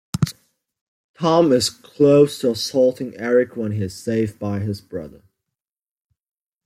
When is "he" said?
3.73-3.83